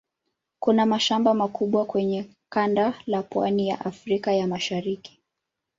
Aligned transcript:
Kuna 0.59 0.85
mashamba 0.85 1.33
makubwa 1.33 1.85
kwenye 1.85 2.29
kanda 2.49 2.93
la 3.05 3.23
pwani 3.23 3.67
ya 3.69 3.79
Afrika 3.85 4.33
ya 4.33 4.47
Mashariki. 4.47 5.19